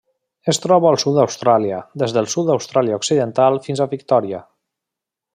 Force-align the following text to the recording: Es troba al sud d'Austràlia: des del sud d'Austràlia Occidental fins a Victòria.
Es 0.51 0.59
troba 0.61 0.87
al 0.91 0.95
sud 1.03 1.17
d'Austràlia: 1.17 1.81
des 2.03 2.15
del 2.17 2.29
sud 2.35 2.49
d'Austràlia 2.51 2.97
Occidental 3.01 3.59
fins 3.67 3.83
a 3.85 3.91
Victòria. 3.95 4.41